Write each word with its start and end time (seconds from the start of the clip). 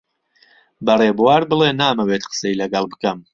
بە 0.85 0.93
ڕێبوار 0.99 1.41
بڵێ 1.49 1.69
نامەوێت 1.81 2.23
قسەی 2.31 2.59
لەگەڵ 2.61 2.83
بکەم. 2.91 3.17